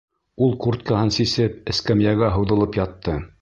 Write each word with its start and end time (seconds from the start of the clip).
Ул 0.45 0.53
курткаһын 0.63 1.13
сисеп, 1.17 1.59
эскәмйәгә 1.75 2.31
һуҙылып 2.39 2.81
ятты. 2.81 3.21